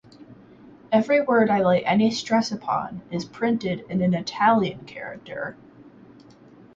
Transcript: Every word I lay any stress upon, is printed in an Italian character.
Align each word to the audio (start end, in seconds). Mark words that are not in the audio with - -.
Every 0.91 1.21
word 1.21 1.51
I 1.51 1.61
lay 1.61 1.85
any 1.85 2.09
stress 2.09 2.51
upon, 2.51 3.03
is 3.11 3.23
printed 3.23 3.81
in 3.87 4.01
an 4.01 4.15
Italian 4.15 4.85
character. 4.85 5.55